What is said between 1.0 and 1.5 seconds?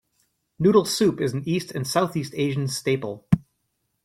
is an